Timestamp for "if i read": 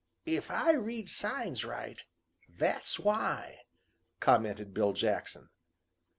0.25-1.11